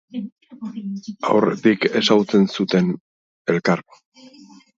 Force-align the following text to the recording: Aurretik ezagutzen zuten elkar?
Aurretik 1.33 1.85
ezagutzen 2.01 2.49
zuten 2.57 2.89
elkar? 3.55 3.87